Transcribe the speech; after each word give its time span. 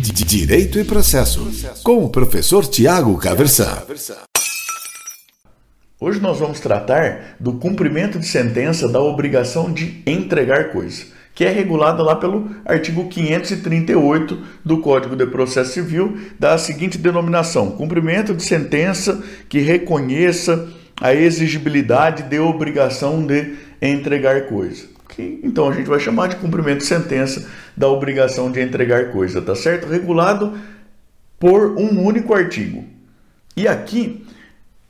Direito 0.00 0.78
e 0.78 0.84
Processo, 0.84 1.50
com 1.82 2.04
o 2.04 2.08
professor 2.08 2.64
Tiago 2.64 3.18
Caversan. 3.18 3.82
Hoje 6.00 6.20
nós 6.20 6.38
vamos 6.38 6.60
tratar 6.60 7.34
do 7.40 7.54
cumprimento 7.54 8.16
de 8.16 8.26
sentença 8.26 8.88
da 8.88 9.00
obrigação 9.00 9.72
de 9.72 10.00
entregar 10.06 10.70
coisa, 10.70 11.04
que 11.34 11.44
é 11.44 11.50
regulada 11.50 12.00
lá 12.00 12.14
pelo 12.14 12.48
artigo 12.64 13.08
538 13.08 14.38
do 14.64 14.78
Código 14.80 15.16
de 15.16 15.26
Processo 15.26 15.72
Civil, 15.72 16.16
da 16.38 16.56
seguinte 16.56 16.96
denominação: 16.96 17.72
cumprimento 17.72 18.32
de 18.34 18.44
sentença 18.44 19.20
que 19.48 19.58
reconheça 19.58 20.68
a 21.00 21.12
exigibilidade 21.12 22.22
de 22.22 22.38
obrigação 22.38 23.26
de 23.26 23.56
entregar 23.82 24.46
coisa 24.46 24.97
que 25.18 25.40
então 25.42 25.68
a 25.68 25.72
gente 25.72 25.88
vai 25.88 25.98
chamar 25.98 26.28
de 26.28 26.36
cumprimento 26.36 26.78
de 26.78 26.86
sentença 26.86 27.50
da 27.76 27.88
obrigação 27.88 28.52
de 28.52 28.60
entregar 28.60 29.10
coisa, 29.10 29.42
tá 29.42 29.54
certo? 29.56 29.88
Regulado 29.88 30.56
por 31.40 31.76
um 31.76 32.00
único 32.04 32.32
artigo. 32.32 32.84
E 33.56 33.66
aqui, 33.66 34.24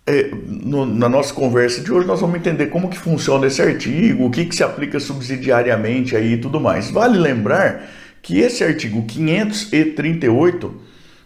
é, 0.06 0.30
no, 0.46 0.84
na 0.84 1.08
nossa 1.08 1.32
conversa 1.32 1.80
de 1.80 1.90
hoje, 1.90 2.06
nós 2.06 2.20
vamos 2.20 2.36
entender 2.36 2.66
como 2.66 2.90
que 2.90 2.98
funciona 2.98 3.46
esse 3.46 3.62
artigo, 3.62 4.26
o 4.26 4.30
que, 4.30 4.44
que 4.44 4.54
se 4.54 4.62
aplica 4.62 5.00
subsidiariamente 5.00 6.14
aí 6.14 6.34
e 6.34 6.38
tudo 6.38 6.60
mais. 6.60 6.90
Vale 6.90 7.18
lembrar 7.18 7.88
que 8.20 8.38
esse 8.38 8.62
artigo 8.62 9.06
538, 9.06 10.74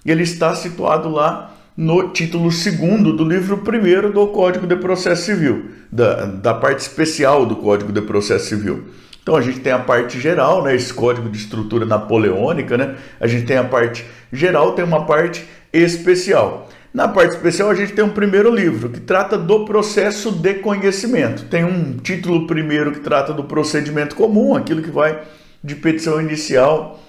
ele 0.06 0.22
está 0.22 0.54
situado 0.54 1.08
lá 1.08 1.51
no 1.76 2.10
título 2.10 2.44
2 2.44 2.76
do 3.16 3.24
livro 3.24 3.56
1 3.56 4.10
do 4.10 4.26
Código 4.28 4.66
de 4.66 4.76
Processo 4.76 5.24
Civil, 5.24 5.70
da, 5.90 6.26
da 6.26 6.54
parte 6.54 6.80
especial 6.80 7.46
do 7.46 7.56
Código 7.56 7.92
de 7.92 8.02
Processo 8.02 8.46
Civil. 8.46 8.84
Então 9.22 9.36
a 9.36 9.40
gente 9.40 9.60
tem 9.60 9.72
a 9.72 9.78
parte 9.78 10.20
geral, 10.20 10.64
né, 10.64 10.74
esse 10.74 10.92
código 10.92 11.28
de 11.28 11.38
estrutura 11.38 11.86
napoleônica, 11.86 12.76
né? 12.76 12.96
A 13.20 13.26
gente 13.26 13.46
tem 13.46 13.56
a 13.56 13.64
parte 13.64 14.04
geral, 14.32 14.72
tem 14.72 14.84
uma 14.84 15.06
parte 15.06 15.44
especial. 15.72 16.68
Na 16.92 17.08
parte 17.08 17.30
especial 17.30 17.70
a 17.70 17.74
gente 17.74 17.92
tem 17.92 18.04
um 18.04 18.10
primeiro 18.10 18.54
livro 18.54 18.90
que 18.90 19.00
trata 19.00 19.38
do 19.38 19.64
processo 19.64 20.30
de 20.32 20.54
conhecimento. 20.54 21.44
Tem 21.44 21.64
um 21.64 21.96
título 21.96 22.46
primeiro 22.46 22.92
que 22.92 23.00
trata 23.00 23.32
do 23.32 23.44
procedimento 23.44 24.16
comum, 24.16 24.54
aquilo 24.56 24.82
que 24.82 24.90
vai 24.90 25.22
de 25.62 25.76
petição 25.76 26.20
inicial 26.20 27.00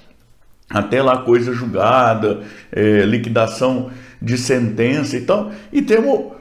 até 0.69 1.01
lá 1.01 1.17
coisa 1.17 1.53
julgada, 1.53 2.41
é, 2.71 3.05
liquidação 3.05 3.91
de 4.21 4.37
sentença 4.37 5.17
e 5.17 5.21
tal. 5.21 5.51
E 5.71 5.81
temos 5.81 6.33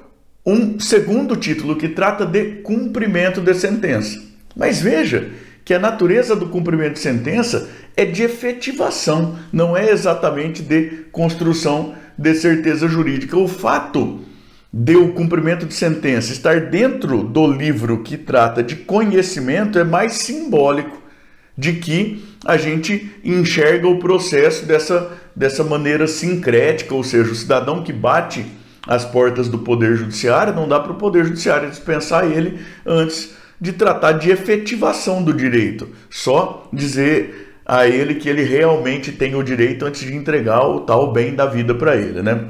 um 0.44 0.78
segundo 0.80 1.36
título 1.36 1.76
que 1.76 1.88
trata 1.88 2.24
de 2.26 2.62
cumprimento 2.62 3.40
de 3.40 3.54
sentença. 3.54 4.20
Mas 4.56 4.80
veja 4.80 5.30
que 5.64 5.74
a 5.74 5.78
natureza 5.78 6.34
do 6.34 6.48
cumprimento 6.48 6.94
de 6.94 6.98
sentença 6.98 7.68
é 7.96 8.04
de 8.04 8.22
efetivação, 8.22 9.38
não 9.52 9.76
é 9.76 9.90
exatamente 9.90 10.62
de 10.62 11.04
construção 11.12 11.94
de 12.16 12.34
certeza 12.34 12.88
jurídica. 12.88 13.36
O 13.36 13.46
fato 13.46 14.20
de 14.72 14.96
o 14.96 15.12
cumprimento 15.12 15.66
de 15.66 15.74
sentença 15.74 16.32
estar 16.32 16.60
dentro 16.70 17.22
do 17.22 17.46
livro 17.46 18.02
que 18.02 18.16
trata 18.16 18.62
de 18.62 18.76
conhecimento 18.76 19.78
é 19.78 19.84
mais 19.84 20.14
simbólico 20.14 21.01
de 21.56 21.74
que 21.74 22.24
a 22.44 22.56
gente 22.56 23.10
enxerga 23.24 23.86
o 23.86 23.98
processo 23.98 24.64
dessa, 24.64 25.12
dessa 25.34 25.62
maneira 25.62 26.06
sincrética, 26.06 26.94
ou 26.94 27.04
seja, 27.04 27.30
o 27.30 27.34
cidadão 27.34 27.82
que 27.82 27.92
bate 27.92 28.44
as 28.86 29.04
portas 29.04 29.48
do 29.48 29.58
Poder 29.58 29.96
Judiciário, 29.96 30.54
não 30.54 30.66
dá 30.66 30.80
para 30.80 30.92
o 30.92 30.96
Poder 30.96 31.24
Judiciário 31.24 31.70
dispensar 31.70 32.24
ele 32.24 32.60
antes 32.84 33.34
de 33.60 33.72
tratar 33.72 34.12
de 34.12 34.30
efetivação 34.30 35.22
do 35.22 35.32
direito, 35.32 35.88
só 36.10 36.68
dizer 36.72 37.60
a 37.64 37.86
ele 37.86 38.16
que 38.16 38.28
ele 38.28 38.42
realmente 38.42 39.12
tem 39.12 39.36
o 39.36 39.42
direito 39.42 39.84
antes 39.84 40.00
de 40.00 40.12
entregar 40.16 40.66
o 40.66 40.80
tal 40.80 41.12
bem 41.12 41.34
da 41.34 41.46
vida 41.46 41.72
para 41.72 41.94
ele, 41.94 42.22
né? 42.22 42.48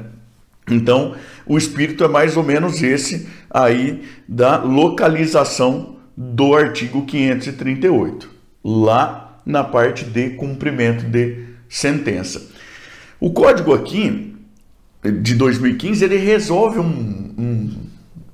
Então, 0.67 1.13
o 1.45 1.55
espírito 1.55 2.03
é 2.03 2.07
mais 2.07 2.35
ou 2.35 2.41
menos 2.41 2.81
esse 2.81 3.27
aí 3.49 4.01
da 4.27 4.57
localização 4.57 5.97
do 6.17 6.55
artigo 6.55 7.05
538 7.05 8.32
lá 8.63 9.41
na 9.45 9.63
parte 9.63 10.05
de 10.05 10.31
cumprimento 10.31 11.03
de 11.05 11.45
sentença. 11.67 12.49
O 13.19 13.31
código 13.31 13.73
aqui 13.73 14.35
de 15.21 15.35
2015 15.35 16.03
ele 16.05 16.17
resolve 16.17 16.79
um, 16.79 17.33
um, 17.37 17.69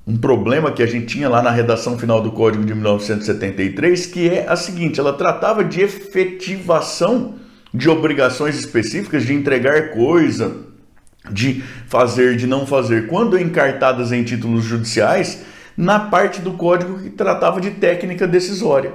um, 0.06 0.16
problema 0.16 0.70
que 0.70 0.82
a 0.82 0.86
gente 0.86 1.06
tinha 1.06 1.28
lá 1.28 1.42
na 1.42 1.50
redação 1.50 1.98
final 1.98 2.22
do 2.22 2.30
código 2.30 2.64
de 2.64 2.74
1973, 2.74 4.06
que 4.06 4.28
é 4.28 4.48
a 4.48 4.54
seguinte: 4.54 5.00
ela 5.00 5.12
tratava 5.12 5.64
de 5.64 5.80
efetivação 5.80 7.34
de 7.72 7.88
obrigações 7.88 8.58
específicas 8.58 9.24
de 9.24 9.32
entregar 9.32 9.90
coisa, 9.90 10.56
de 11.30 11.62
fazer, 11.86 12.36
de 12.36 12.46
não 12.46 12.66
fazer, 12.66 13.06
quando 13.08 13.38
encartadas 13.38 14.12
em 14.12 14.22
títulos 14.22 14.64
judiciais, 14.64 15.42
na 15.76 15.98
parte 15.98 16.40
do 16.40 16.52
código 16.52 17.00
que 17.00 17.10
tratava 17.10 17.60
de 17.60 17.70
técnica 17.72 18.26
decisória 18.26 18.92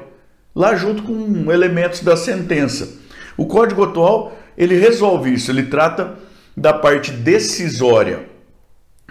lá 0.56 0.76
junto 0.76 1.04
com 1.04 1.52
elementos 1.52 2.02
da 2.02 2.16
sentença. 2.16 2.88
O 3.36 3.46
Código 3.46 3.84
atual, 3.84 4.38
ele 4.58 4.78
resolve 4.78 5.34
isso, 5.34 5.52
ele 5.52 5.64
trata 5.64 6.16
da 6.56 6.72
parte 6.72 7.12
decisória 7.12 8.34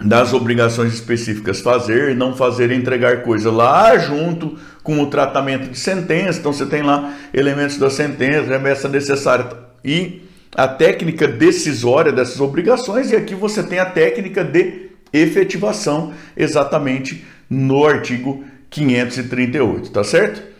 das 0.03 0.33
obrigações 0.33 0.93
específicas, 0.93 1.61
fazer, 1.61 2.15
não 2.15 2.35
fazer, 2.35 2.71
entregar 2.71 3.23
coisa 3.23 3.49
lá 3.51 3.97
junto 3.97 4.57
com 4.83 5.01
o 5.01 5.07
tratamento 5.07 5.69
de 5.69 5.79
sentença. 5.79 6.39
Então 6.39 6.51
você 6.51 6.65
tem 6.65 6.81
lá 6.81 7.15
elementos 7.33 7.77
da 7.77 7.89
sentença, 7.89 8.49
remessa 8.49 8.89
necessária 8.89 9.47
e 9.83 10.23
a 10.53 10.67
técnica 10.67 11.27
decisória 11.27 12.11
dessas 12.11 12.41
obrigações 12.41 13.11
e 13.11 13.15
aqui 13.15 13.35
você 13.35 13.61
tem 13.61 13.79
a 13.79 13.85
técnica 13.85 14.43
de 14.43 14.89
efetivação 15.13 16.13
exatamente 16.35 17.25
no 17.49 17.85
artigo 17.85 18.43
538, 18.69 19.91
tá 19.91 20.03
certo? 20.03 20.54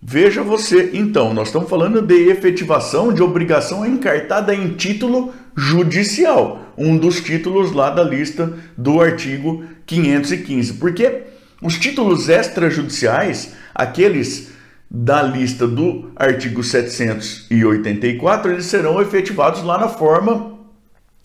Veja 0.00 0.44
você, 0.44 0.90
então, 0.94 1.34
nós 1.34 1.48
estamos 1.48 1.68
falando 1.68 2.00
de 2.00 2.28
efetivação 2.28 3.12
de 3.12 3.20
obrigação 3.20 3.84
encartada 3.84 4.54
em 4.54 4.74
título 4.74 5.34
judicial, 5.56 6.72
um 6.78 6.96
dos 6.96 7.20
títulos 7.20 7.72
lá 7.72 7.90
da 7.90 8.04
lista 8.04 8.52
do 8.76 9.00
artigo 9.00 9.64
515. 9.84 10.74
Porque 10.74 11.24
os 11.60 11.76
títulos 11.76 12.28
extrajudiciais, 12.28 13.54
aqueles 13.74 14.52
da 14.88 15.20
lista 15.20 15.66
do 15.66 16.12
artigo 16.14 16.62
784, 16.62 18.52
eles 18.52 18.66
serão 18.66 19.02
efetivados 19.02 19.64
lá 19.64 19.78
na 19.78 19.88
forma 19.88 20.58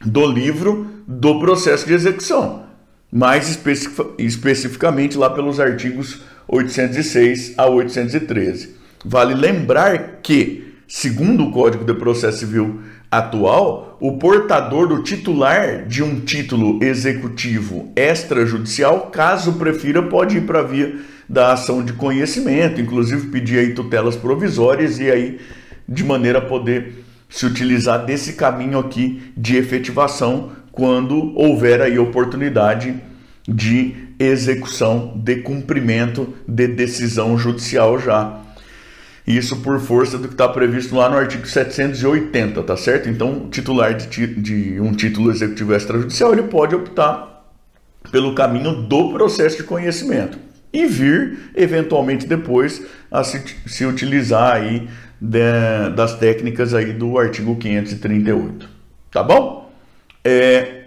do 0.03 0.25
livro 0.25 0.88
do 1.07 1.40
processo 1.40 1.85
de 1.85 1.94
execução, 1.94 2.63
mais 3.11 3.47
especificamente 4.17 5.16
lá 5.16 5.29
pelos 5.29 5.59
artigos 5.59 6.23
806 6.48 7.54
a 7.58 7.68
813. 7.68 8.76
Vale 9.06 9.34
lembrar 9.34 10.20
que, 10.22 10.76
segundo 10.88 11.46
o 11.46 11.52
Código 11.52 11.84
de 11.84 11.94
Processo 11.94 12.40
Civil 12.40 12.80
atual, 13.12 13.98
o 14.00 14.18
portador 14.18 14.88
do 14.88 15.03
titular 15.03 15.86
de 15.86 16.02
um 16.02 16.22
título 16.22 16.84
executivo 16.84 17.92
extrajudicial, 17.96 19.12
caso 19.12 19.53
prefira, 19.53 20.02
pode 20.02 20.38
ir 20.38 20.42
para 20.42 20.59
a 20.59 20.64
via 20.64 20.96
da 21.30 21.53
ação 21.53 21.84
de 21.84 21.94
conhecimento, 21.94 22.82
inclusive 22.82 23.28
pedir 23.28 23.59
aí 23.59 23.74
tutelas 23.74 24.16
provisórias 24.16 25.00
e 25.00 25.09
aí 25.12 25.40
de 25.88 26.03
maneira 26.03 26.40
a 26.40 26.42
poder 26.42 27.03
se 27.30 27.46
utilizar 27.46 28.06
desse 28.06 28.34
caminho 28.34 28.80
aqui 28.80 29.32
de 29.36 29.58
efetivação 29.58 30.52
quando 30.72 31.38
houver 31.38 31.82
aí 31.82 32.00
oportunidade 32.00 32.96
de 33.48 33.96
execução 34.20 35.14
de 35.16 35.38
cumprimento 35.38 36.34
de 36.48 36.68
decisão 36.68 37.38
judicial 37.38 38.00
já. 38.00 38.40
Isso 39.26 39.58
por 39.58 39.80
força 39.80 40.18
do 40.18 40.28
que 40.28 40.34
está 40.34 40.50
previsto 40.50 40.96
lá 40.96 41.09
no 41.09 41.18
artigo 41.18 41.48
780, 41.48 42.62
tá 42.64 42.76
certo? 42.76 43.09
Então, 43.09 43.46
o 43.46 43.50
titular 43.50 43.94
de, 43.94 44.28
de 44.28 44.82
um 44.82 44.94
título 44.94 45.32
executivo 45.32 45.73
extrajudicial 45.73 46.34
ele 46.34 46.44
pode 46.44 46.76
optar 46.76 47.46
pelo 48.12 48.35
caminho 48.35 48.84
do 48.84 49.14
processo 49.14 49.58
de 49.58 49.64
conhecimento 49.64 50.38
e 50.73 50.85
vir 50.85 51.52
eventualmente 51.56 52.26
depois 52.26 52.85
a 53.09 53.23
se, 53.23 53.41
se 53.66 53.85
utilizar 53.85 54.56
aí 54.56 54.90
de, 55.22 55.40
das 55.96 56.17
técnicas 56.17 56.73
aí 56.73 56.91
do 56.91 57.17
artigo 57.17 57.56
538, 57.56 58.67
tá 59.09 59.23
bom? 59.23 59.72
É, 60.23 60.83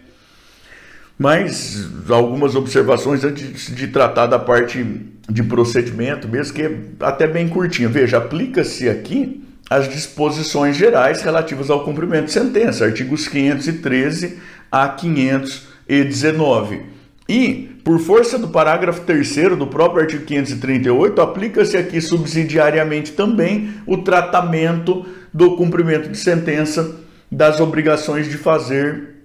mas 1.19 1.89
algumas 2.09 2.55
observações 2.55 3.25
antes 3.25 3.75
de 3.75 3.89
tratar 3.89 4.27
da 4.27 4.39
parte 4.39 4.85
de 5.29 5.43
procedimento, 5.43 6.29
mesmo 6.29 6.55
que 6.55 6.63
é 6.63 6.79
até 7.01 7.27
bem 7.27 7.49
curtinha. 7.49 7.89
Veja, 7.89 8.19
aplica-se 8.19 8.89
aqui 8.89 9.43
as 9.69 9.89
disposições 9.89 10.77
gerais 10.77 11.23
relativas 11.23 11.71
ao 11.71 11.85
cumprimento 11.85 12.27
de 12.27 12.33
sentença, 12.33 12.85
artigos 12.85 13.27
513 13.27 14.39
a 14.71 14.89
519. 14.89 16.83
E, 17.29 17.71
por 17.83 17.99
força 17.99 18.39
do 18.39 18.49
parágrafo 18.49 19.01
3 19.01 19.57
do 19.59 19.67
próprio 19.67 20.03
artigo 20.03 20.25
538, 20.25 21.21
aplica-se 21.21 21.77
aqui 21.77 22.01
subsidiariamente 22.01 23.13
também 23.13 23.75
o 23.85 23.99
tratamento 23.99 25.05
do 25.35 25.57
cumprimento 25.57 26.09
de 26.09 26.19
sentença 26.19 26.97
das 27.31 27.59
obrigações 27.59 28.29
de 28.29 28.37
fazer 28.37 29.16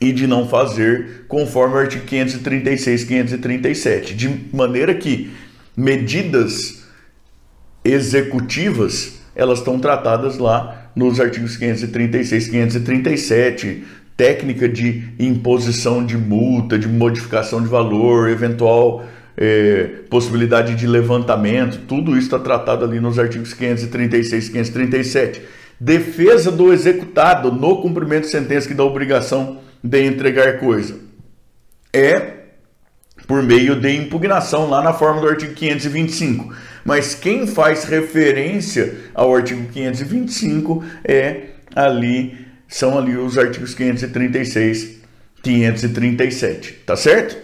e 0.00 0.12
de 0.12 0.26
não 0.26 0.48
fazer, 0.48 1.24
conforme 1.28 1.74
o 1.74 1.78
artigo 1.78 2.04
536 2.06 3.04
537, 3.04 4.14
de 4.14 4.46
maneira 4.52 4.94
que 4.94 5.30
medidas 5.76 6.84
executivas 7.84 9.20
elas 9.34 9.58
estão 9.58 9.78
tratadas 9.78 10.38
lá 10.38 10.90
nos 10.94 11.20
artigos 11.20 11.56
536 11.56 12.48
537, 12.48 13.84
técnica 14.16 14.68
de 14.68 15.04
imposição 15.18 16.04
de 16.04 16.16
multa, 16.16 16.78
de 16.78 16.88
modificação 16.88 17.62
de 17.62 17.68
valor, 17.68 18.28
eventual 18.28 19.04
é, 19.36 19.84
possibilidade 20.10 20.74
de 20.74 20.86
levantamento, 20.86 21.80
tudo 21.86 22.12
isso 22.12 22.26
está 22.26 22.38
tratado 22.38 22.84
ali 22.84 23.00
nos 23.00 23.18
artigos 23.18 23.54
536 23.54 24.48
e 24.48 24.50
537. 24.50 25.42
Defesa 25.80 26.52
do 26.52 26.70
executado 26.70 27.50
no 27.50 27.80
cumprimento 27.80 28.24
de 28.24 28.30
sentença 28.30 28.68
que 28.68 28.74
dá 28.74 28.84
obrigação 28.84 29.58
de 29.82 30.04
entregar 30.04 30.58
coisa. 30.58 30.98
É 31.92 32.38
por 33.26 33.42
meio 33.42 33.76
de 33.76 33.94
impugnação 33.94 34.68
lá 34.68 34.82
na 34.82 34.92
forma 34.92 35.20
do 35.20 35.28
artigo 35.28 35.54
525. 35.54 36.52
Mas 36.84 37.14
quem 37.14 37.46
faz 37.46 37.84
referência 37.84 38.94
ao 39.14 39.34
artigo 39.34 39.70
525 39.72 40.84
é 41.04 41.50
ali 41.74 42.50
são 42.70 42.96
ali 42.96 43.16
os 43.16 43.36
artigos 43.36 43.74
536, 43.74 45.00
537, 45.42 46.72
tá 46.86 46.96
certo? 46.96 47.36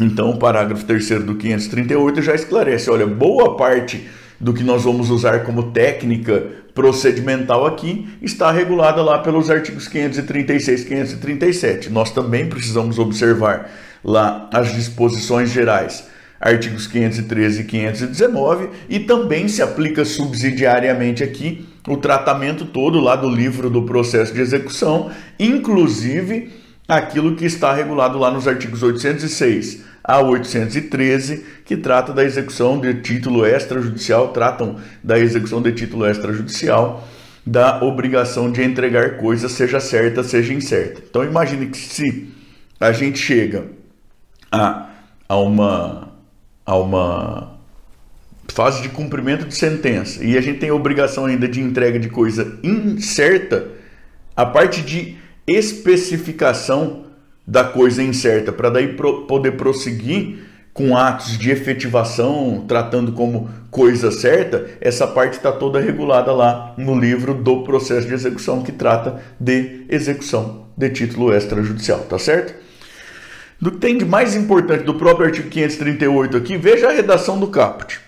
Então, 0.00 0.30
o 0.30 0.38
parágrafo 0.38 0.84
3 0.84 1.24
do 1.24 1.34
538 1.34 2.22
já 2.22 2.34
esclarece, 2.34 2.88
olha, 2.88 3.04
boa 3.04 3.56
parte 3.56 4.08
do 4.38 4.54
que 4.54 4.62
nós 4.62 4.84
vamos 4.84 5.10
usar 5.10 5.40
como 5.40 5.72
técnica 5.72 6.46
procedimental 6.78 7.66
aqui 7.66 8.06
está 8.22 8.52
regulada 8.52 9.02
lá 9.02 9.18
pelos 9.18 9.50
artigos 9.50 9.88
536 9.88 10.82
e 10.82 10.84
537. 10.84 11.90
Nós 11.90 12.12
também 12.12 12.48
precisamos 12.48 13.00
observar 13.00 13.68
lá 14.04 14.48
as 14.52 14.72
disposições 14.72 15.50
gerais, 15.50 16.06
artigos 16.40 16.86
513 16.86 17.62
e 17.62 17.64
519, 17.64 18.68
e 18.88 19.00
também 19.00 19.48
se 19.48 19.60
aplica 19.60 20.04
subsidiariamente 20.04 21.24
aqui 21.24 21.66
o 21.88 21.96
tratamento 21.96 22.64
todo 22.64 23.00
lá 23.00 23.16
do 23.16 23.28
livro 23.28 23.68
do 23.68 23.82
processo 23.82 24.32
de 24.32 24.40
execução, 24.40 25.10
inclusive 25.36 26.52
aquilo 26.86 27.34
que 27.34 27.44
está 27.44 27.74
regulado 27.74 28.20
lá 28.20 28.30
nos 28.30 28.46
artigos 28.46 28.84
806 28.84 29.87
a 30.08 30.22
813, 30.22 31.44
que 31.66 31.76
trata 31.76 32.14
da 32.14 32.24
execução 32.24 32.80
de 32.80 32.94
título 33.02 33.44
extrajudicial, 33.44 34.28
tratam 34.28 34.76
da 35.04 35.18
execução 35.18 35.60
de 35.60 35.70
título 35.72 36.08
extrajudicial, 36.08 37.06
da 37.44 37.84
obrigação 37.84 38.50
de 38.50 38.62
entregar 38.62 39.18
coisa, 39.18 39.50
seja 39.50 39.78
certa, 39.78 40.24
seja 40.24 40.54
incerta. 40.54 41.02
Então 41.10 41.22
imagine 41.22 41.66
que 41.66 41.76
se 41.76 42.30
a 42.80 42.90
gente 42.90 43.18
chega 43.18 43.66
a, 44.50 44.88
a, 45.28 45.36
uma, 45.36 46.14
a 46.64 46.76
uma 46.78 47.58
fase 48.48 48.80
de 48.80 48.88
cumprimento 48.88 49.44
de 49.44 49.54
sentença 49.54 50.24
e 50.24 50.38
a 50.38 50.40
gente 50.40 50.58
tem 50.58 50.70
a 50.70 50.74
obrigação 50.74 51.26
ainda 51.26 51.46
de 51.46 51.60
entrega 51.60 51.98
de 51.98 52.08
coisa 52.08 52.58
incerta, 52.62 53.68
a 54.34 54.46
parte 54.46 54.80
de 54.80 55.18
especificação 55.46 57.07
da 57.48 57.64
coisa 57.64 58.02
incerta, 58.02 58.52
para 58.52 58.68
daí 58.68 58.88
pro, 58.88 59.22
poder 59.22 59.52
prosseguir 59.52 60.40
com 60.74 60.94
atos 60.94 61.38
de 61.38 61.50
efetivação, 61.50 62.66
tratando 62.68 63.12
como 63.12 63.48
coisa 63.70 64.12
certa, 64.12 64.66
essa 64.82 65.06
parte 65.06 65.38
está 65.38 65.50
toda 65.50 65.80
regulada 65.80 66.30
lá 66.30 66.74
no 66.76 66.94
livro 66.94 67.32
do 67.32 67.62
processo 67.62 68.06
de 68.06 68.12
execução 68.12 68.62
que 68.62 68.70
trata 68.70 69.22
de 69.40 69.86
execução 69.88 70.66
de 70.76 70.90
título 70.90 71.34
extrajudicial, 71.34 72.00
tá 72.00 72.18
certo? 72.18 72.54
Do 73.58 73.72
que 73.72 73.78
tem 73.78 73.96
de 73.96 74.04
mais 74.04 74.36
importante 74.36 74.84
do 74.84 74.94
próprio 74.94 75.26
artigo 75.26 75.48
538 75.48 76.36
aqui, 76.36 76.58
veja 76.58 76.88
a 76.88 76.92
redação 76.92 77.40
do 77.40 77.48
caput. 77.48 77.98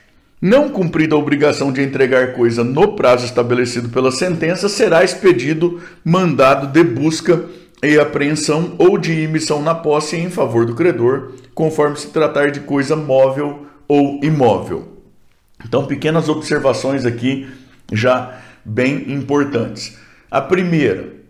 Não 0.41 0.69
cumprida 0.69 1.15
a 1.15 1.19
obrigação 1.19 1.73
de 1.73 1.83
entregar 1.83 2.35
coisa 2.35 2.63
no 2.63 2.95
prazo 2.95 3.25
estabelecido 3.25 3.89
pela 3.89 4.13
sentença, 4.13 4.69
será 4.69 5.03
expedido 5.03 5.81
mandado 6.05 6.67
de 6.67 6.85
busca 6.85 7.43
e 7.83 7.99
apreensão 7.99 8.75
ou 8.79 8.99
de 8.99 9.13
emissão 9.13 9.63
na 9.63 9.75
posse 9.75 10.17
em 10.17 10.31
favor 10.31 10.67
do 10.67 10.75
credor, 10.75 11.33
conforme 11.55 11.97
se 11.97 12.09
tratar 12.09 12.51
de 12.51 12.61
coisa 12.61 12.95
móvel 12.95 13.67
ou 13.89 14.21
imóvel. 14.23 14.99
Então, 15.65 15.87
pequenas 15.87 16.29
observações 16.29 17.05
aqui 17.05 17.49
já 17.93 18.41
bem 18.65 19.13
importantes. 19.13 19.99
A 20.31 20.41
primeira, 20.41 21.21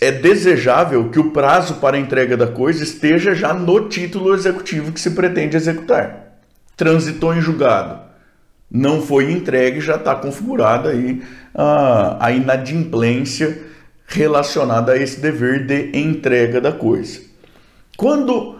é 0.00 0.10
desejável 0.10 1.08
que 1.10 1.18
o 1.20 1.30
prazo 1.30 1.74
para 1.74 1.98
entrega 1.98 2.36
da 2.36 2.48
coisa 2.48 2.82
esteja 2.82 3.34
já 3.34 3.54
no 3.54 3.88
título 3.88 4.34
executivo 4.34 4.92
que 4.92 5.00
se 5.00 5.12
pretende 5.12 5.56
executar. 5.56 6.40
Transitou 6.76 7.34
em 7.34 7.40
julgado, 7.40 8.00
não 8.70 9.00
foi 9.00 9.30
entregue, 9.30 9.80
já 9.80 9.94
está 9.94 10.14
configurada 10.14 10.90
aí 10.90 11.22
a, 11.54 12.26
a 12.26 12.32
inadimplência 12.32 13.62
relacionada 14.12 14.92
a 14.92 14.96
esse 14.96 15.20
dever 15.20 15.66
de 15.66 15.98
entrega 15.98 16.60
da 16.60 16.72
coisa. 16.72 17.20
Quando, 17.96 18.58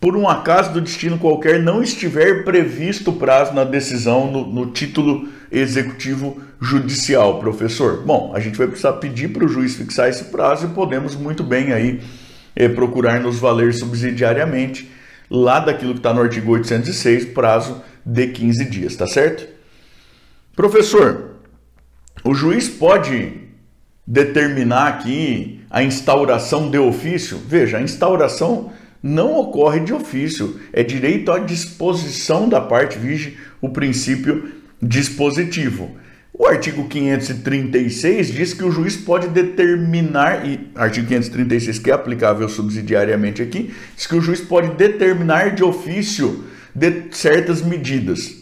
por 0.00 0.16
um 0.16 0.28
acaso 0.28 0.72
do 0.72 0.80
destino 0.80 1.18
qualquer, 1.18 1.62
não 1.62 1.82
estiver 1.82 2.44
previsto 2.44 3.10
o 3.10 3.16
prazo 3.16 3.52
na 3.52 3.64
decisão, 3.64 4.30
no, 4.30 4.46
no 4.46 4.70
título 4.70 5.28
executivo 5.50 6.40
judicial, 6.60 7.38
professor, 7.38 8.02
bom, 8.04 8.32
a 8.34 8.40
gente 8.40 8.56
vai 8.56 8.66
precisar 8.66 8.94
pedir 8.94 9.28
para 9.28 9.44
o 9.44 9.48
juiz 9.48 9.76
fixar 9.76 10.08
esse 10.08 10.24
prazo 10.24 10.66
e 10.66 10.70
podemos 10.70 11.14
muito 11.14 11.42
bem 11.42 11.72
aí 11.72 12.00
é, 12.56 12.68
procurar 12.68 13.20
nos 13.20 13.38
valer 13.38 13.72
subsidiariamente 13.74 14.90
lá 15.30 15.60
daquilo 15.60 15.92
que 15.92 16.00
está 16.00 16.12
no 16.12 16.22
artigo 16.22 16.52
806, 16.52 17.26
prazo 17.26 17.82
de 18.04 18.26
15 18.28 18.64
dias, 18.64 18.96
tá 18.96 19.06
certo? 19.06 19.46
Professor, 20.56 21.36
o 22.24 22.34
juiz 22.34 22.68
pode 22.68 23.47
determinar 24.08 24.88
aqui 24.88 25.60
a 25.68 25.82
instauração 25.82 26.70
de 26.70 26.78
ofício, 26.78 27.38
veja, 27.46 27.76
a 27.76 27.82
instauração 27.82 28.72
não 29.02 29.36
ocorre 29.38 29.80
de 29.80 29.92
ofício, 29.92 30.58
é 30.72 30.82
direito 30.82 31.30
à 31.30 31.38
disposição 31.38 32.48
da 32.48 32.58
parte, 32.58 32.98
vige 32.98 33.36
o 33.60 33.68
princípio 33.68 34.50
dispositivo. 34.80 35.94
O 36.32 36.46
artigo 36.46 36.88
536 36.88 38.32
diz 38.32 38.54
que 38.54 38.64
o 38.64 38.70
juiz 38.70 38.96
pode 38.96 39.28
determinar, 39.28 40.48
e 40.48 40.70
artigo 40.74 41.06
536 41.06 41.78
que 41.78 41.90
é 41.90 41.94
aplicável 41.94 42.48
subsidiariamente 42.48 43.42
aqui, 43.42 43.74
diz 43.94 44.06
que 44.06 44.16
o 44.16 44.22
juiz 44.22 44.40
pode 44.40 44.74
determinar 44.74 45.54
de 45.54 45.62
ofício 45.62 46.44
de 46.74 47.08
certas 47.10 47.60
medidas 47.60 48.37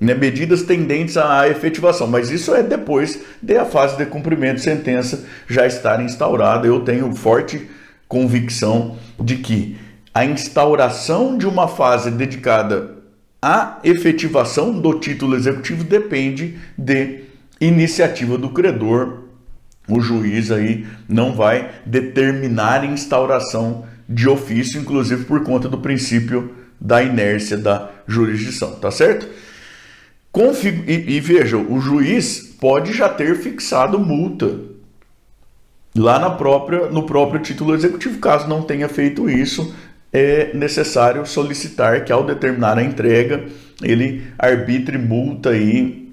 né, 0.00 0.14
medidas 0.14 0.62
tendentes 0.62 1.16
à 1.16 1.46
efetivação, 1.48 2.06
mas 2.06 2.30
isso 2.30 2.54
é 2.54 2.62
depois 2.62 3.20
da 3.42 3.64
fase 3.64 3.96
de 3.96 4.06
cumprimento 4.06 4.56
de 4.56 4.62
sentença 4.62 5.24
já 5.46 5.66
estar 5.66 6.02
instaurada. 6.02 6.66
Eu 6.66 6.80
tenho 6.80 7.14
forte 7.14 7.68
convicção 8.08 8.96
de 9.20 9.36
que 9.36 9.76
a 10.14 10.24
instauração 10.24 11.36
de 11.36 11.46
uma 11.46 11.68
fase 11.68 12.10
dedicada 12.10 12.96
à 13.42 13.78
efetivação 13.84 14.72
do 14.80 14.98
título 14.98 15.36
executivo 15.36 15.84
depende 15.84 16.58
de 16.76 17.20
iniciativa 17.60 18.38
do 18.38 18.48
credor. 18.50 19.24
O 19.88 20.00
juiz 20.00 20.50
aí 20.50 20.86
não 21.08 21.34
vai 21.34 21.70
determinar 21.84 22.82
a 22.82 22.86
instauração 22.86 23.84
de 24.08 24.28
ofício, 24.28 24.80
inclusive 24.80 25.24
por 25.24 25.44
conta 25.44 25.68
do 25.68 25.78
princípio 25.78 26.54
da 26.80 27.02
inércia 27.02 27.58
da 27.58 27.90
jurisdição, 28.06 28.76
tá 28.76 28.90
certo? 28.90 29.28
Config... 30.32 30.84
E, 30.86 31.16
e 31.16 31.20
veja, 31.20 31.56
o 31.56 31.80
juiz 31.80 32.56
pode 32.60 32.92
já 32.92 33.08
ter 33.08 33.36
fixado 33.36 33.98
multa 33.98 34.58
lá 35.96 36.18
na 36.18 36.30
própria, 36.30 36.88
no 36.88 37.04
próprio 37.04 37.40
título 37.40 37.74
executivo. 37.74 38.18
Caso 38.18 38.48
não 38.48 38.62
tenha 38.62 38.88
feito 38.88 39.28
isso, 39.28 39.74
é 40.12 40.52
necessário 40.54 41.26
solicitar 41.26 42.04
que, 42.04 42.12
ao 42.12 42.24
determinar 42.24 42.78
a 42.78 42.82
entrega, 42.82 43.44
ele 43.82 44.24
arbitre 44.38 44.98
multa 44.98 45.50
aí, 45.50 46.08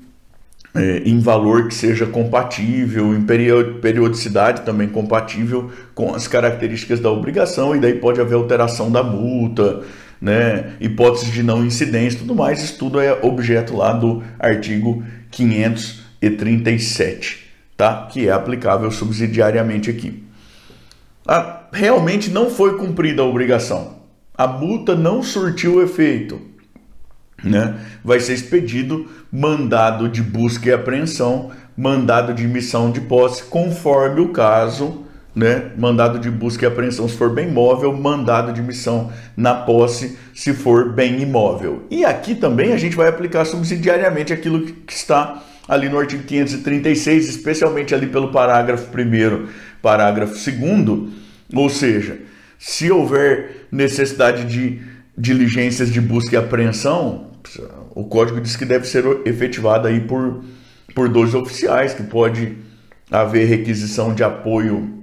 é, 0.76 1.02
em 1.06 1.20
valor 1.20 1.68
que 1.68 1.74
seja 1.74 2.06
compatível, 2.06 3.16
em 3.16 3.24
periodicidade 3.24 4.62
também 4.62 4.88
compatível 4.88 5.72
com 5.96 6.14
as 6.14 6.28
características 6.28 7.00
da 7.00 7.12
obrigação, 7.12 7.76
e 7.76 7.80
daí 7.80 7.94
pode 7.94 8.22
haver 8.22 8.36
alteração 8.36 8.92
da 8.92 9.04
multa 9.04 9.84
né, 10.22 10.76
hipótese 10.80 11.32
de 11.32 11.42
não 11.44 11.66
incidência 11.66 12.18
e 12.18 12.20
tudo 12.20 12.36
mais, 12.36 12.62
isso 12.62 12.78
tudo 12.78 13.00
é 13.00 13.18
objeto 13.22 13.76
lá 13.76 13.94
do 13.94 14.22
artigo 14.40 15.04
537, 15.32 17.48
tá? 17.76 18.08
que 18.12 18.28
é 18.28 18.32
aplicável 18.32 18.92
subsidiariamente 18.92 19.90
aqui. 19.90 20.24
Ah, 21.28 21.64
realmente 21.72 22.30
não 22.30 22.50
foi 22.50 22.78
cumprida 22.78 23.22
a 23.22 23.26
obrigação, 23.26 23.98
a 24.36 24.48
multa 24.48 24.96
não 24.96 25.22
surtiu 25.22 25.84
efeito, 25.84 26.42
né? 27.44 27.76
vai 28.04 28.20
ser 28.20 28.34
expedido 28.34 29.08
mandado 29.32 30.10
de 30.10 30.24
busca 30.24 30.70
e 30.70 30.74
apreensão 30.74 31.52
mandado 31.78 32.34
de 32.34 32.46
emissão 32.46 32.92
de 32.92 33.02
posse, 33.02 33.44
conforme 33.44 34.22
o 34.22 34.30
caso, 34.30 35.06
né? 35.38 35.72
Mandado 35.78 36.18
de 36.18 36.32
busca 36.32 36.66
e 36.66 36.68
apreensão 36.68 37.08
se 37.08 37.16
for 37.16 37.30
bem 37.30 37.52
móvel, 37.52 37.94
mandado 37.94 38.52
de 38.52 38.60
emissão 38.60 39.12
na 39.36 39.54
posse 39.54 40.18
se 40.34 40.52
for 40.52 40.92
bem 40.92 41.22
imóvel. 41.22 41.86
E 41.92 42.04
aqui 42.04 42.34
também 42.34 42.74
a 42.74 42.78
gente 42.78 42.96
vai 42.96 43.08
aplicar 43.08 43.46
subsidiariamente 43.46 44.34
aquilo 44.34 44.66
que 44.66 44.92
está 44.92 45.44
ali 45.68 45.90
no 45.90 46.00
artigo 46.00 46.24
536, 46.24 47.30
especialmente 47.30 47.94
ali 47.94 48.08
pelo 48.08 48.32
parágrafo 48.32 48.88
1 48.88 49.48
parágrafo 49.80 50.34
2 50.34 51.14
ou 51.54 51.70
seja, 51.70 52.18
se 52.58 52.92
houver 52.92 53.68
necessidade 53.72 54.44
de 54.46 54.82
diligências 55.16 55.94
de 55.94 56.02
busca 56.02 56.36
e 56.36 56.40
apreensão, 56.40 57.28
o 57.94 58.06
código 58.06 58.42
diz 58.42 58.56
que 58.56 58.66
deve 58.66 58.88
ser 58.88 59.06
efetivada 59.24 59.88
aí 59.88 60.00
por, 60.00 60.44
por 60.96 61.08
dois 61.08 61.36
oficiais, 61.36 61.94
que 61.94 62.02
pode 62.02 62.58
haver 63.12 63.46
requisição 63.48 64.16
de 64.16 64.24
apoio 64.24 64.97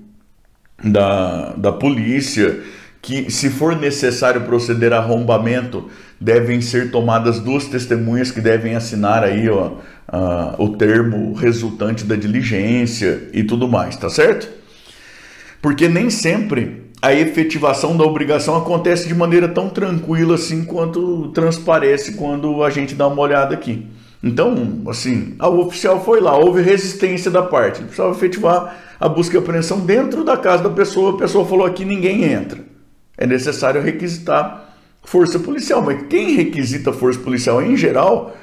da, 0.83 1.53
da 1.57 1.73
polícia, 1.73 2.61
que 3.01 3.31
se 3.31 3.51
for 3.51 3.77
necessário 3.77 4.43
proceder 4.43 4.93
a 4.93 4.99
arrombamento, 4.99 5.89
devem 6.21 6.61
ser 6.61 6.91
tomadas 6.91 7.39
duas 7.39 7.67
testemunhas 7.67 8.31
que 8.31 8.41
devem 8.41 8.75
assinar 8.75 9.23
aí 9.23 9.49
ó, 9.49 9.73
o 10.59 10.71
termo 10.77 11.35
resultante 11.35 12.05
da 12.05 12.17
diligência 12.17 13.29
e 13.33 13.43
tudo 13.45 13.69
mais, 13.69 13.97
tá 13.97 14.09
certo? 14.09 14.49
Porque 15.61 15.89
nem 15.89 16.09
sempre 16.09 16.85
a 17.03 17.13
efetivação 17.13 17.97
da 17.97 18.05
obrigação 18.05 18.57
acontece 18.57 19.07
de 19.07 19.15
maneira 19.15 19.49
tão 19.49 19.69
tranquila 19.69 20.37
assim 20.37 20.65
quanto 20.65 21.29
transparece 21.29 22.15
quando 22.15 22.65
a 22.65 22.71
gente 22.71 22.95
dá 22.95 23.07
uma 23.07 23.21
olhada 23.21 23.55
aqui. 23.55 23.87
Então, 24.23 24.83
assim, 24.89 25.35
o 25.39 25.59
oficial 25.61 26.03
foi 26.03 26.19
lá, 26.19 26.35
houve 26.35 26.63
resistência 26.63 27.31
da 27.31 27.43
parte, 27.43 27.83
precisava 27.83 28.13
efetivar 28.13 28.84
a 28.99 29.09
busca 29.09 29.37
e 29.37 29.39
apreensão 29.39 29.81
dentro 29.81 30.25
da 30.25 30.37
casa 30.37 30.63
da 30.63 30.71
pessoa, 30.71 31.15
a 31.15 31.19
pessoa 31.19 31.45
falou 31.45 31.67
aqui 31.67 31.85
ninguém 31.85 32.25
entra. 32.25 32.61
É 33.17 33.27
necessário 33.27 33.83
requisitar 33.83 34.75
força 35.05 35.39
policial, 35.39 35.83
mas 35.83 36.07
quem 36.09 36.35
requisita 36.35 36.93
força 36.93 37.21
policial 37.21 37.63
em 37.63 37.77
geral 37.77 38.35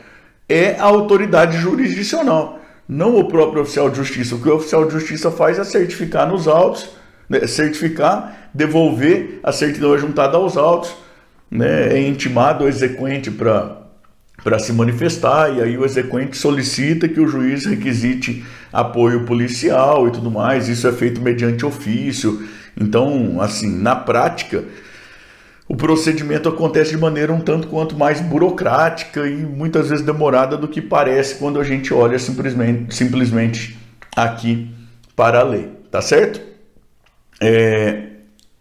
é 0.47 0.75
a 0.79 0.83
autoridade 0.83 1.57
jurisdicional, 1.57 2.59
não 2.87 3.17
o 3.17 3.27
próprio 3.27 3.61
oficial 3.61 3.89
de 3.89 3.97
justiça. 3.97 4.35
O 4.35 4.41
que 4.41 4.49
o 4.49 4.55
oficial 4.55 4.85
de 4.85 4.93
justiça 4.93 5.31
faz 5.31 5.57
é 5.57 5.63
certificar 5.63 6.29
nos 6.29 6.47
autos, 6.47 6.89
né, 7.29 7.47
certificar, 7.47 8.49
devolver 8.53 9.39
a 9.43 9.51
certidão 9.51 9.97
juntada 9.97 10.37
aos 10.37 10.57
autos, 10.57 10.93
né, 11.49 11.93
é 11.93 12.07
intimado 12.07 12.65
o 12.65 12.67
exequente 12.67 13.31
para 13.31 13.80
para 14.43 14.59
se 14.59 14.73
manifestar 14.73 15.55
e 15.55 15.61
aí 15.61 15.77
o 15.77 15.85
exequente 15.85 16.37
solicita 16.37 17.07
que 17.07 17.19
o 17.19 17.27
juiz 17.27 17.65
requisite 17.65 18.43
apoio 18.73 19.25
policial 19.25 20.07
e 20.07 20.11
tudo 20.11 20.31
mais. 20.31 20.67
Isso 20.67 20.87
é 20.87 20.91
feito 20.91 21.21
mediante 21.21 21.65
ofício. 21.65 22.47
Então, 22.79 23.39
assim, 23.41 23.69
na 23.69 23.95
prática, 23.95 24.63
o 25.67 25.75
procedimento 25.75 26.49
acontece 26.49 26.91
de 26.91 26.97
maneira 26.97 27.31
um 27.31 27.39
tanto 27.39 27.67
quanto 27.67 27.97
mais 27.97 28.19
burocrática 28.19 29.27
e 29.27 29.37
muitas 29.37 29.89
vezes 29.89 30.05
demorada 30.05 30.57
do 30.57 30.67
que 30.67 30.81
parece 30.81 31.35
quando 31.35 31.59
a 31.59 31.63
gente 31.63 31.93
olha 31.93 32.17
simplesmente, 32.17 32.95
simplesmente 32.95 33.77
aqui 34.15 34.69
para 35.15 35.39
a 35.39 35.43
lei, 35.43 35.69
tá 35.89 36.01
certo? 36.01 36.41
É, 37.39 38.07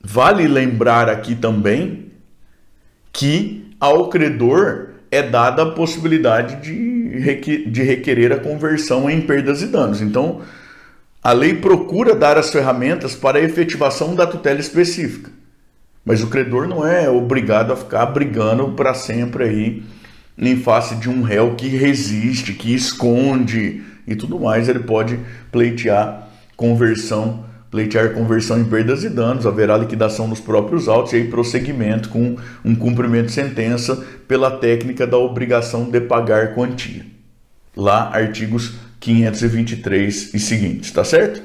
vale 0.03 0.47
lembrar 0.47 1.09
aqui 1.09 1.35
também 1.35 2.13
que 3.13 3.75
ao 3.81 4.09
credor 4.09 4.89
é 5.11 5.23
dada 5.23 5.62
a 5.62 5.71
possibilidade 5.73 6.57
de, 6.62 7.67
de 7.67 7.83
requerer 7.83 8.33
a 8.33 8.38
conversão 8.38 9.11
em 9.11 9.21
perdas 9.21 9.62
e 9.62 9.67
danos. 9.67 10.00
Então, 10.00 10.43
a 11.23 11.33
lei 11.33 11.55
procura 11.55 12.14
dar 12.14 12.38
as 12.38 12.50
ferramentas 12.50 13.14
para 13.14 13.38
a 13.38 13.43
efetivação 13.43 14.14
da 14.14 14.26
tutela 14.26 14.61
específica. 14.61 15.31
Mas 16.05 16.23
o 16.23 16.29
credor 16.29 16.67
não 16.67 16.87
é 16.87 17.11
obrigado 17.11 17.73
a 17.73 17.76
ficar 17.76 18.07
brigando 18.07 18.73
para 18.73 18.95
sempre 18.95 19.45
aí 19.45 19.83
em 20.38 20.57
face 20.57 20.95
de 20.95 21.11
um 21.11 21.23
réu 21.23 21.55
que 21.55 21.69
resiste, 21.69 22.55
que 22.55 22.75
esconde 22.75 23.83
e 24.07 24.17
tudo 24.17 24.40
mais. 24.40 24.69
Ele 24.69 24.79
pode 24.79 25.19
pleitear 25.52 26.29
conversão 26.57 27.45
pleitear 27.71 28.12
conversão 28.12 28.61
em 28.61 28.65
perdas 28.65 29.05
e 29.05 29.09
danos, 29.09 29.47
haverá 29.47 29.77
liquidação 29.77 30.29
dos 30.29 30.41
próprios 30.41 30.89
autos 30.89 31.12
e 31.12 31.17
aí 31.17 31.29
prosseguimento 31.29 32.09
com 32.09 32.37
um 32.65 32.75
cumprimento 32.75 33.27
de 33.27 33.33
sentença 33.33 34.05
pela 34.27 34.50
técnica 34.50 35.07
da 35.07 35.17
obrigação 35.17 35.85
de 35.85 36.00
pagar 36.00 36.55
quantia. 36.55 37.07
Lá, 37.77 38.11
artigos 38.12 38.75
523 38.99 40.35
e 40.35 40.39
seguintes, 40.39 40.91
tá 40.91 41.05
certo? 41.05 41.43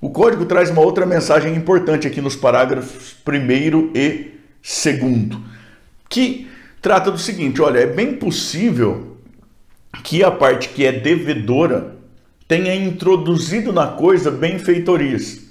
O 0.00 0.10
código 0.10 0.44
traz 0.44 0.68
uma 0.68 0.82
outra 0.82 1.06
mensagem 1.06 1.54
importante 1.54 2.06
aqui 2.06 2.20
nos 2.20 2.36
parágrafos 2.36 3.16
1 3.26 3.92
e 3.94 4.32
2, 4.62 5.40
que 6.08 6.48
trata 6.82 7.10
do 7.10 7.18
seguinte: 7.18 7.62
olha, 7.62 7.78
é 7.78 7.86
bem 7.86 8.14
possível 8.14 9.16
que 10.04 10.22
a 10.22 10.30
parte 10.30 10.68
que 10.70 10.84
é 10.84 10.92
devedora 10.92 11.96
tenha 12.46 12.74
introduzido 12.74 13.72
na 13.72 13.86
coisa 13.86 14.30
benfeitorias 14.30 15.41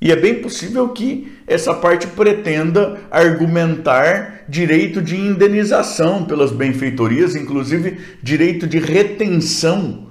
e 0.00 0.12
é 0.12 0.16
bem 0.16 0.42
possível 0.42 0.90
que 0.90 1.32
essa 1.46 1.72
parte 1.72 2.06
pretenda 2.08 2.98
argumentar 3.10 4.42
direito 4.48 5.00
de 5.00 5.16
indenização 5.16 6.24
pelas 6.24 6.52
benfeitorias, 6.52 7.34
inclusive 7.34 7.98
direito 8.22 8.66
de 8.66 8.78
retenção 8.78 10.06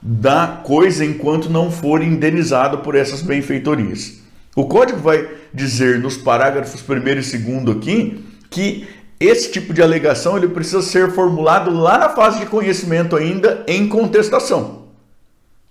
da 0.00 0.60
coisa 0.64 1.04
enquanto 1.04 1.48
não 1.48 1.70
for 1.70 2.02
indenizado 2.02 2.78
por 2.78 2.96
essas 2.96 3.22
benfeitorias. 3.22 4.20
O 4.56 4.66
código 4.66 4.98
vai 4.98 5.28
dizer 5.54 6.00
nos 6.00 6.16
parágrafos 6.16 6.82
1 6.86 6.96
e 6.96 7.14
2 7.14 7.76
aqui 7.76 8.24
que 8.50 8.86
esse 9.20 9.52
tipo 9.52 9.72
de 9.72 9.80
alegação 9.80 10.36
ele 10.36 10.48
precisa 10.48 10.82
ser 10.82 11.12
formulado 11.12 11.70
lá 11.70 11.96
na 11.98 12.08
fase 12.08 12.40
de 12.40 12.46
conhecimento 12.46 13.14
ainda 13.14 13.64
em 13.68 13.88
contestação 13.88 14.81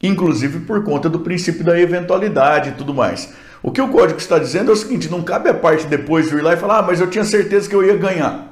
inclusive 0.01 0.61
por 0.61 0.83
conta 0.83 1.09
do 1.09 1.19
princípio 1.19 1.63
da 1.63 1.79
eventualidade 1.79 2.69
e 2.69 2.73
tudo 2.73 2.93
mais. 2.93 3.33
O 3.63 3.71
que 3.71 3.81
o 3.81 3.89
código 3.89 4.19
está 4.19 4.39
dizendo 4.39 4.71
é 4.71 4.73
o 4.73 4.77
seguinte: 4.77 5.09
não 5.09 5.21
cabe 5.21 5.49
a 5.49 5.53
parte 5.53 5.85
depois 5.85 6.31
vir 6.31 6.43
lá 6.43 6.53
e 6.53 6.57
falar, 6.57 6.79
ah, 6.79 6.81
mas 6.81 6.99
eu 6.99 7.09
tinha 7.09 7.23
certeza 7.23 7.69
que 7.69 7.75
eu 7.75 7.83
ia 7.85 7.95
ganhar. 7.95 8.51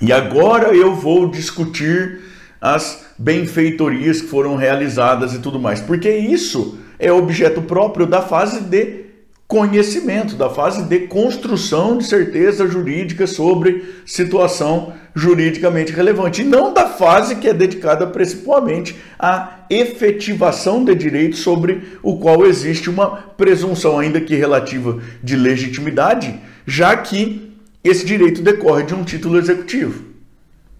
E 0.00 0.12
agora 0.12 0.74
eu 0.74 0.94
vou 0.94 1.30
discutir 1.30 2.20
as 2.60 3.06
benfeitorias 3.18 4.20
que 4.20 4.28
foram 4.28 4.56
realizadas 4.56 5.32
e 5.32 5.38
tudo 5.38 5.58
mais, 5.58 5.80
porque 5.80 6.10
isso 6.10 6.78
é 6.98 7.10
objeto 7.12 7.62
próprio 7.62 8.06
da 8.06 8.20
fase 8.20 8.60
de 8.60 9.05
conhecimento, 9.48 10.34
da 10.34 10.50
fase 10.50 10.82
de 10.84 11.00
construção 11.06 11.98
de 11.98 12.04
certeza 12.04 12.66
jurídica 12.66 13.26
sobre 13.26 13.94
situação 14.04 14.92
juridicamente 15.14 15.92
relevante, 15.92 16.42
e 16.42 16.44
não 16.44 16.74
da 16.74 16.86
fase 16.86 17.36
que 17.36 17.48
é 17.48 17.54
dedicada 17.54 18.06
principalmente 18.06 18.96
à 19.18 19.60
efetivação 19.70 20.84
de 20.84 20.94
direitos 20.94 21.40
sobre 21.40 21.98
o 22.02 22.18
qual 22.18 22.44
existe 22.44 22.90
uma 22.90 23.10
presunção, 23.36 23.98
ainda 23.98 24.20
que 24.20 24.34
relativa, 24.34 25.00
de 25.22 25.36
legitimidade, 25.36 26.38
já 26.66 26.96
que 26.96 27.52
esse 27.84 28.04
direito 28.04 28.42
decorre 28.42 28.82
de 28.82 28.94
um 28.94 29.04
título 29.04 29.38
executivo. 29.38 30.04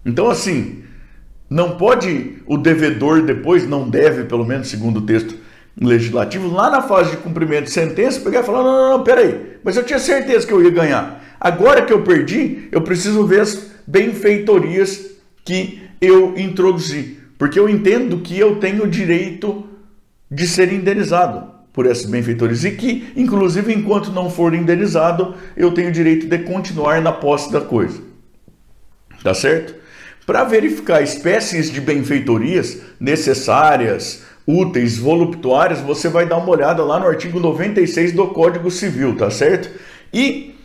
Então, 0.05 0.29
assim, 0.29 0.83
não 1.49 1.77
pode 1.77 2.33
o 2.45 2.57
devedor 2.57 3.21
depois, 3.23 3.67
não 3.67 3.89
deve, 3.89 4.25
pelo 4.25 4.45
menos 4.45 4.67
segundo 4.67 4.97
o 4.97 5.05
texto, 5.05 5.46
legislativo, 5.79 6.49
lá 6.49 6.69
na 6.69 6.81
fase 6.81 7.11
de 7.11 7.17
cumprimento 7.17 7.65
de 7.65 7.71
sentença, 7.71 8.19
pegar 8.21 8.41
e 8.41 8.43
falar: 8.43 8.63
não, 8.63 8.71
não, 8.71 8.97
não, 8.97 9.03
peraí, 9.03 9.57
mas 9.63 9.77
eu 9.77 9.83
tinha 9.83 9.99
certeza 9.99 10.45
que 10.45 10.53
eu 10.53 10.63
ia 10.63 10.71
ganhar. 10.71 11.23
Agora 11.39 11.83
que 11.83 11.93
eu 11.93 12.01
perdi, 12.01 12.67
eu 12.71 12.81
preciso 12.81 13.25
ver 13.25 13.41
as 13.41 13.71
benfeitorias 13.85 15.11
que 15.45 15.81
eu 16.01 16.37
introduzi, 16.37 17.19
porque 17.37 17.59
eu 17.59 17.69
entendo 17.69 18.19
que 18.19 18.37
eu 18.37 18.55
tenho 18.55 18.83
o 18.83 18.87
direito 18.87 19.65
de 20.29 20.47
ser 20.47 20.73
indenizado 20.73 21.55
por 21.71 21.85
essas 21.85 22.05
benfeitorias 22.05 22.65
e 22.65 22.71
que, 22.71 23.11
inclusive, 23.15 23.71
enquanto 23.71 24.11
não 24.11 24.31
for 24.31 24.55
indenizado, 24.55 25.35
eu 25.55 25.71
tenho 25.71 25.89
o 25.89 25.91
direito 25.91 26.27
de 26.27 26.39
continuar 26.39 27.01
na 27.01 27.11
posse 27.11 27.51
da 27.51 27.61
coisa. 27.61 28.01
Tá 29.23 29.33
certo? 29.33 29.75
Para 30.25 30.43
verificar 30.43 31.01
espécies 31.01 31.71
de 31.71 31.79
benfeitorias 31.79 32.79
necessárias, 32.99 34.23
úteis, 34.47 34.97
voluptuárias, 34.97 35.81
você 35.81 36.07
vai 36.07 36.25
dar 36.25 36.37
uma 36.37 36.49
olhada 36.49 36.81
lá 36.83 36.97
no 36.97 37.05
artigo 37.05 37.37
96 37.37 38.13
do 38.13 38.27
Código 38.27 38.71
Civil, 38.71 39.17
tá 39.17 39.29
certo? 39.29 39.69
E 40.13 40.55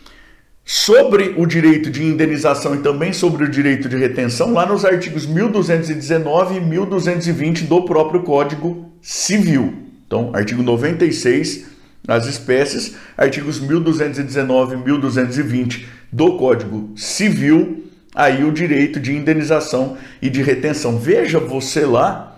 sobre 0.65 1.35
o 1.37 1.45
direito 1.45 1.91
de 1.91 2.01
indenização 2.01 2.75
e 2.75 2.77
também 2.77 3.11
sobre 3.11 3.43
o 3.43 3.49
direito 3.49 3.89
de 3.89 3.97
retenção, 3.97 4.53
lá 4.53 4.65
nos 4.65 4.85
artigos 4.85 5.25
1219 5.25 6.55
e 6.55 6.61
1220 6.61 7.65
do 7.65 7.83
próprio 7.83 8.23
Código 8.23 8.89
Civil. 9.01 9.73
Então, 10.07 10.31
artigo 10.33 10.63
96, 10.63 11.65
as 12.07 12.25
espécies, 12.25 12.95
artigos 13.17 13.59
1219 13.59 14.75
e 14.75 14.77
1220 14.77 15.87
do 16.09 16.37
Código 16.37 16.91
Civil, 16.95 17.83
aí 18.15 18.45
o 18.45 18.51
direito 18.51 18.99
de 18.99 19.13
indenização 19.13 19.97
e 20.21 20.29
de 20.29 20.41
retenção. 20.41 20.97
Veja 20.97 21.39
você 21.39 21.85
lá 21.85 22.32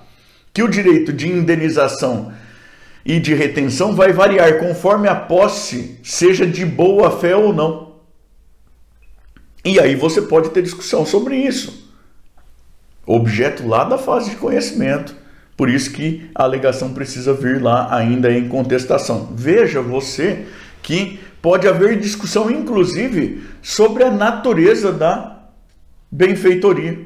que 0.55 0.63
o 0.63 0.69
direito 0.69 1.11
de 1.11 1.27
indenização 1.27 2.31
e 3.05 3.19
de 3.19 3.33
retenção 3.33 3.93
vai 3.93 4.13
variar 4.13 4.57
conforme 4.57 5.05
a 5.05 5.13
posse 5.13 5.99
seja 6.01 6.47
de 6.47 6.65
boa 6.65 7.11
fé 7.11 7.35
ou 7.35 7.51
não. 7.51 7.95
E 9.65 9.81
aí 9.81 9.97
você 9.97 10.21
pode 10.21 10.51
ter 10.51 10.61
discussão 10.61 11.05
sobre 11.05 11.35
isso. 11.35 11.91
Objeto 13.05 13.67
lá 13.67 13.83
da 13.83 13.97
fase 13.97 14.29
de 14.29 14.37
conhecimento. 14.37 15.13
Por 15.57 15.69
isso 15.69 15.91
que 15.91 16.31
a 16.33 16.43
alegação 16.43 16.93
precisa 16.93 17.33
vir 17.33 17.61
lá 17.61 17.93
ainda 17.93 18.31
em 18.31 18.47
contestação. 18.47 19.33
Veja 19.35 19.81
você 19.81 20.45
que 20.81 21.19
pode 21.41 21.67
haver 21.67 21.99
discussão, 21.99 22.49
inclusive, 22.49 23.43
sobre 23.61 24.05
a 24.05 24.09
natureza 24.09 24.93
da 24.93 25.49
benfeitoria. 26.09 26.97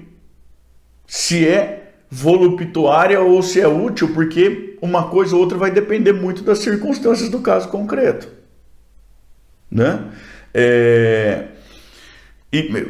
Se 1.07 1.47
é 1.47 1.78
voluptuária 2.09 3.19
ou 3.21 3.41
se 3.43 3.61
é 3.61 3.67
útil, 3.67 4.13
porque 4.13 4.77
uma 4.81 5.09
coisa 5.09 5.35
ou 5.35 5.41
outra 5.41 5.57
vai 5.57 5.69
depender 5.69 6.13
muito 6.13 6.43
das 6.43 6.59
circunstâncias 6.59 7.29
do 7.29 7.39
caso 7.39 7.69
concreto. 7.69 8.27
Né? 9.69 10.05
É... 10.53 11.45
E, 12.51 12.87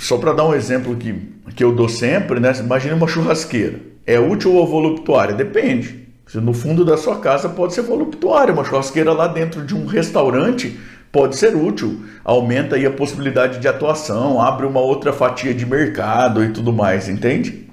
só 0.00 0.18
para 0.18 0.32
dar 0.32 0.44
um 0.44 0.54
exemplo 0.54 0.96
que, 0.96 1.14
que 1.54 1.62
eu 1.62 1.72
dou 1.72 1.88
sempre, 1.88 2.40
né? 2.40 2.52
imagine 2.58 2.94
uma 2.94 3.06
churrasqueira. 3.06 3.80
É 4.04 4.18
útil 4.18 4.54
ou 4.54 4.66
voluptuária? 4.66 5.34
Depende. 5.34 6.08
No 6.34 6.52
fundo 6.52 6.84
da 6.84 6.96
sua 6.96 7.20
casa 7.20 7.48
pode 7.48 7.74
ser 7.74 7.82
voluptuária, 7.82 8.52
uma 8.52 8.64
churrasqueira 8.64 9.12
lá 9.12 9.28
dentro 9.28 9.64
de 9.64 9.74
um 9.74 9.86
restaurante 9.86 10.78
pode 11.10 11.36
ser 11.36 11.56
útil, 11.56 12.02
aumenta 12.22 12.76
aí 12.76 12.84
a 12.84 12.90
possibilidade 12.90 13.58
de 13.58 13.68
atuação, 13.68 14.40
abre 14.40 14.66
uma 14.66 14.80
outra 14.80 15.12
fatia 15.12 15.54
de 15.54 15.64
mercado 15.64 16.44
e 16.44 16.50
tudo 16.50 16.70
mais, 16.70 17.08
entende? 17.08 17.67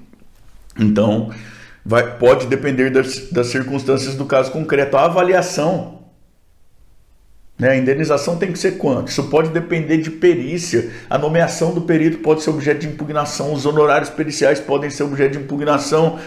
Então, 0.78 1.30
vai, 1.84 2.16
pode 2.18 2.46
depender 2.46 2.90
das, 2.90 3.30
das 3.30 3.48
circunstâncias 3.48 4.14
do 4.14 4.24
caso 4.24 4.50
concreto. 4.50 4.96
A 4.96 5.04
avaliação, 5.04 6.00
né, 7.58 7.70
a 7.70 7.76
indenização 7.76 8.36
tem 8.36 8.52
que 8.52 8.58
ser 8.58 8.72
quanto? 8.72 9.08
Isso 9.08 9.24
pode 9.24 9.50
depender 9.50 9.98
de 9.98 10.10
perícia, 10.10 10.90
a 11.08 11.16
nomeação 11.16 11.72
do 11.72 11.82
perito 11.82 12.18
pode 12.18 12.42
ser 12.42 12.50
objeto 12.50 12.80
de 12.80 12.88
impugnação, 12.88 13.52
os 13.52 13.64
honorários 13.64 14.10
periciais 14.10 14.60
podem 14.60 14.90
ser 14.90 15.04
objeto 15.04 15.32
de 15.32 15.44
impugnação, 15.44 16.18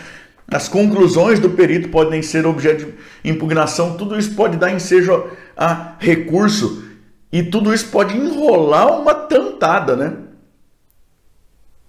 as 0.52 0.68
conclusões 0.68 1.40
do 1.40 1.52
perito 1.52 1.90
podem 1.90 2.24
ser 2.24 2.48
objeto 2.48 2.86
de 2.86 3.30
impugnação, 3.30 3.96
tudo 3.96 4.18
isso 4.18 4.34
pode 4.34 4.58
dar 4.58 4.72
ensejo 4.72 5.28
a 5.56 5.96
recurso 6.00 6.86
e 7.32 7.44
tudo 7.44 7.72
isso 7.72 7.90
pode 7.90 8.18
enrolar 8.18 9.00
uma 9.00 9.14
tantada, 9.14 9.96
né? 9.96 10.14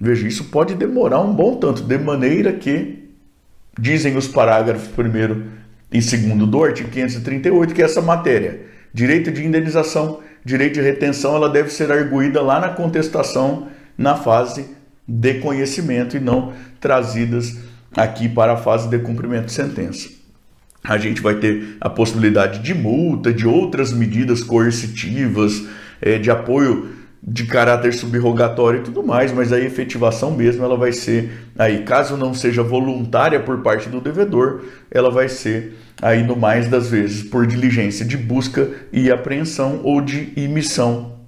Veja, 0.00 0.26
isso 0.26 0.44
pode 0.44 0.74
demorar 0.74 1.20
um 1.20 1.34
bom 1.34 1.56
tanto, 1.56 1.82
de 1.82 1.98
maneira 1.98 2.54
que 2.54 3.10
dizem 3.78 4.16
os 4.16 4.26
parágrafos 4.26 4.88
1 4.96 5.02
e 5.92 6.00
2 6.00 6.48
do 6.48 6.64
artigo 6.64 6.88
538 6.90 7.74
que 7.74 7.82
essa 7.82 8.00
matéria, 8.00 8.62
direito 8.94 9.30
de 9.30 9.44
indenização, 9.44 10.20
direito 10.42 10.74
de 10.74 10.80
retenção, 10.80 11.36
ela 11.36 11.50
deve 11.50 11.70
ser 11.70 11.92
arguída 11.92 12.40
lá 12.40 12.58
na 12.58 12.70
contestação, 12.70 13.68
na 13.98 14.16
fase 14.16 14.64
de 15.06 15.34
conhecimento 15.34 16.16
e 16.16 16.20
não 16.20 16.54
trazidas 16.80 17.58
aqui 17.94 18.26
para 18.28 18.54
a 18.54 18.56
fase 18.56 18.88
de 18.88 18.98
cumprimento 19.00 19.46
de 19.46 19.52
sentença. 19.52 20.08
A 20.82 20.96
gente 20.96 21.20
vai 21.20 21.34
ter 21.34 21.76
a 21.78 21.90
possibilidade 21.90 22.60
de 22.60 22.72
multa, 22.72 23.34
de 23.34 23.46
outras 23.46 23.92
medidas 23.92 24.42
coercitivas, 24.42 25.62
eh, 26.00 26.18
de 26.18 26.30
apoio 26.30 26.99
de 27.22 27.44
caráter 27.44 27.92
subrogatório 27.92 28.80
e 28.80 28.82
tudo 28.82 29.02
mais, 29.02 29.30
mas 29.30 29.52
a 29.52 29.60
efetivação 29.60 30.30
mesmo 30.30 30.64
ela 30.64 30.76
vai 30.76 30.92
ser 30.92 31.30
aí, 31.58 31.82
caso 31.82 32.16
não 32.16 32.32
seja 32.32 32.62
voluntária 32.62 33.38
por 33.40 33.58
parte 33.62 33.88
do 33.90 34.00
devedor, 34.00 34.62
ela 34.90 35.10
vai 35.10 35.28
ser 35.28 35.76
aí 36.00 36.22
no 36.22 36.34
mais 36.34 36.68
das 36.68 36.88
vezes 36.88 37.22
por 37.22 37.46
diligência 37.46 38.06
de 38.06 38.16
busca 38.16 38.70
e 38.90 39.10
apreensão 39.10 39.80
ou 39.84 40.00
de 40.00 40.32
emissão 40.34 41.18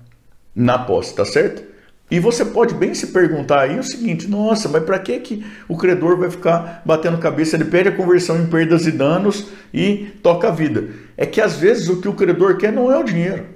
na 0.54 0.78
posse, 0.78 1.14
tá 1.14 1.24
certo? 1.24 1.62
E 2.10 2.20
você 2.20 2.44
pode 2.44 2.74
bem 2.74 2.94
se 2.94 3.06
perguntar 3.06 3.60
aí 3.60 3.78
o 3.78 3.82
seguinte: 3.82 4.28
nossa, 4.28 4.68
mas 4.68 4.84
para 4.84 4.98
que 4.98 5.18
que 5.20 5.46
o 5.66 5.78
credor 5.78 6.18
vai 6.18 6.30
ficar 6.30 6.82
batendo 6.84 7.16
cabeça? 7.16 7.56
Ele 7.56 7.64
pede 7.64 7.88
a 7.88 7.96
conversão 7.96 8.38
em 8.38 8.46
perdas 8.46 8.86
e 8.86 8.92
danos 8.92 9.48
e 9.72 10.12
toca 10.22 10.48
a 10.48 10.50
vida. 10.50 10.88
É 11.16 11.24
que 11.24 11.40
às 11.40 11.56
vezes 11.56 11.88
o 11.88 12.02
que 12.02 12.08
o 12.08 12.12
credor 12.12 12.58
quer 12.58 12.70
não 12.70 12.92
é 12.92 12.98
o 12.98 13.02
dinheiro, 13.02 13.46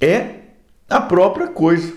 é 0.00 0.37
a 0.88 1.00
própria 1.00 1.48
coisa. 1.48 1.92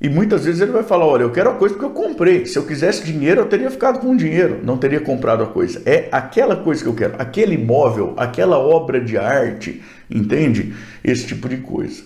E 0.00 0.08
muitas 0.08 0.44
vezes 0.44 0.60
ele 0.60 0.72
vai 0.72 0.82
falar: 0.82 1.06
olha, 1.06 1.22
eu 1.22 1.32
quero 1.32 1.50
a 1.50 1.54
coisa 1.54 1.74
porque 1.74 1.86
eu 1.86 2.04
comprei. 2.04 2.46
Se 2.46 2.56
eu 2.58 2.66
quisesse 2.66 3.04
dinheiro, 3.04 3.40
eu 3.40 3.46
teria 3.46 3.70
ficado 3.70 3.98
com 3.98 4.12
o 4.12 4.16
dinheiro, 4.16 4.60
não 4.62 4.78
teria 4.78 5.00
comprado 5.00 5.42
a 5.42 5.46
coisa. 5.46 5.82
É 5.84 6.08
aquela 6.12 6.56
coisa 6.56 6.82
que 6.82 6.88
eu 6.88 6.94
quero, 6.94 7.14
aquele 7.18 7.54
imóvel, 7.54 8.14
aquela 8.16 8.58
obra 8.58 9.00
de 9.00 9.16
arte, 9.16 9.82
entende? 10.08 10.74
Esse 11.02 11.26
tipo 11.26 11.48
de 11.48 11.58
coisa. 11.58 12.02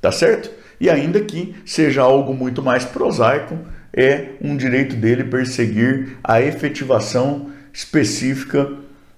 Tá 0.00 0.10
certo? 0.10 0.50
E 0.80 0.90
ainda 0.90 1.20
que 1.20 1.54
seja 1.64 2.02
algo 2.02 2.34
muito 2.34 2.62
mais 2.62 2.84
prosaico, 2.84 3.58
é 3.92 4.30
um 4.40 4.56
direito 4.56 4.96
dele 4.96 5.24
perseguir 5.24 6.18
a 6.22 6.40
efetivação 6.40 7.50
específica 7.72 8.70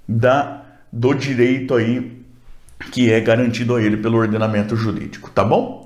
da, 0.06 0.62
do 0.92 1.14
direito 1.14 1.74
aí 1.74 2.16
que 2.92 3.10
é 3.10 3.20
garantido 3.20 3.74
a 3.74 3.82
ele 3.82 3.96
pelo 3.96 4.18
ordenamento 4.18 4.76
jurídico, 4.76 5.30
tá 5.30 5.42
bom? 5.42 5.85